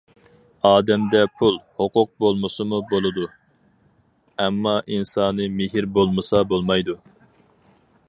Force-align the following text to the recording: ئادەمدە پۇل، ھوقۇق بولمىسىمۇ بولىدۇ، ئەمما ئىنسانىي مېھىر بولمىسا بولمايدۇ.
ئادەمدە 0.69 1.19
پۇل، 1.41 1.59
ھوقۇق 1.81 2.09
بولمىسىمۇ 2.25 2.81
بولىدۇ، 2.93 3.29
ئەمما 4.47 4.75
ئىنسانىي 4.95 5.55
مېھىر 5.61 5.93
بولمىسا 6.01 6.47
بولمايدۇ. 6.55 7.03